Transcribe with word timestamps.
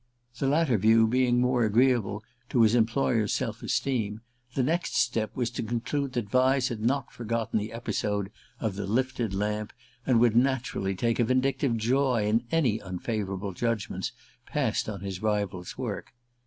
The 0.39 0.47
latter 0.47 0.79
view 0.79 1.05
being 1.05 1.39
more 1.39 1.63
agreeable 1.63 2.23
to 2.49 2.63
his 2.63 2.73
employer's 2.73 3.33
self 3.33 3.61
esteem, 3.61 4.21
the 4.55 4.63
next 4.63 4.95
step 4.95 5.35
was 5.35 5.51
to 5.51 5.61
conclude 5.61 6.13
that 6.13 6.31
Vyse 6.31 6.69
had 6.69 6.81
not 6.83 7.11
forgotten 7.13 7.59
the 7.59 7.71
episode 7.71 8.31
of 8.59 8.73
"The 8.73 8.87
Lifted 8.87 9.35
Lamp," 9.35 9.71
and 10.07 10.19
would 10.19 10.35
naturally 10.35 10.95
take 10.95 11.19
a 11.19 11.23
vindictive 11.23 11.77
joy 11.77 12.25
in 12.25 12.45
any 12.51 12.79
unfavourable 12.79 13.53
judgments 13.53 14.11
passed 14.47 14.89
on 14.89 15.01
his 15.01 15.21
rival's 15.21 15.77
work. 15.77 16.11